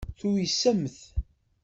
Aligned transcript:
Tuysemt. 0.17 0.97